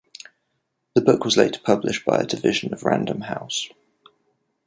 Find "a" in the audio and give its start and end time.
2.17-2.25